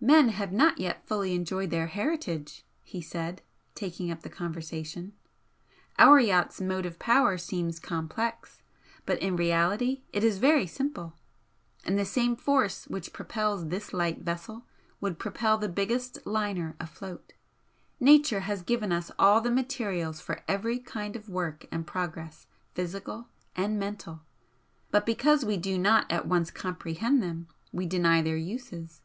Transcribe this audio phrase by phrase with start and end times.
[0.00, 3.42] "Men have not yet fully enjoyed their heritage," he said,
[3.74, 5.12] taking up the conversation
[5.98, 8.62] "Our yacht's motive power seems complex,
[9.04, 11.14] but in reality it is very simple,
[11.84, 14.64] and the same force which propels this light vessel
[15.00, 17.32] would propel the biggest liner afloat.
[17.98, 22.46] Nature has given us all the materials for every kind of work and progress,
[22.76, 23.26] physical
[23.56, 24.20] and mental
[24.92, 29.00] but because we do not at once comprehend them we deny their uses.